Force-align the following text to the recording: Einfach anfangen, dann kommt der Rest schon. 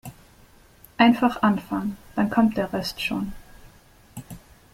Einfach 0.97 1.43
anfangen, 1.43 1.95
dann 2.15 2.31
kommt 2.31 2.57
der 2.57 2.73
Rest 2.73 2.99
schon. 3.03 3.33